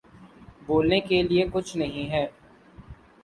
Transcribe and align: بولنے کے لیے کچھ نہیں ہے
بولنے 0.67 0.99
کے 0.99 1.21
لیے 1.23 1.45
کچھ 1.53 1.75
نہیں 1.77 2.09
ہے 2.09 2.25